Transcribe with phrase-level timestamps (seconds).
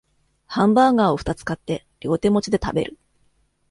[0.47, 2.97] ハンバーガーをふたつ買って両手持ちで食べる